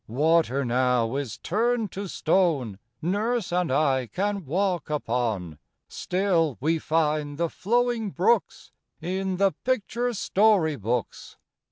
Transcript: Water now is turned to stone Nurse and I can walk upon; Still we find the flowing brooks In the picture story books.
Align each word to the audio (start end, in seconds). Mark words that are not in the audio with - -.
Water 0.07 0.65
now 0.65 1.15
is 1.15 1.37
turned 1.37 1.91
to 1.91 2.07
stone 2.07 2.79
Nurse 3.03 3.51
and 3.51 3.71
I 3.71 4.07
can 4.07 4.47
walk 4.47 4.89
upon; 4.89 5.59
Still 5.87 6.57
we 6.59 6.79
find 6.79 7.37
the 7.37 7.49
flowing 7.51 8.09
brooks 8.09 8.71
In 8.99 9.37
the 9.37 9.51
picture 9.63 10.11
story 10.13 10.75
books. 10.75 11.37